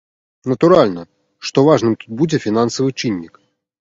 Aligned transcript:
Натуральна, 0.53 1.03
што 1.49 1.65
важным 1.69 1.93
тут 2.05 2.17
будзе 2.23 2.37
фінансавы 2.47 2.89
чыннік. 3.01 3.33